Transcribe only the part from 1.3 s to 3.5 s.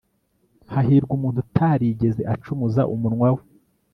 utarigeze acumuza umunwa we